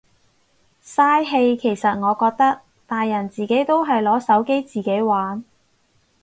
[0.83, 5.43] 嘥氣其實我覺得，大人自己都係攞手機自己玩。